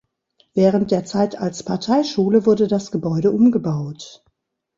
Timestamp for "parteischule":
1.61-2.47